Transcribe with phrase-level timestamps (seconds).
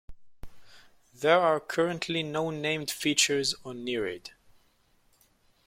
[1.13, 4.31] There are currently no named features on Nereid.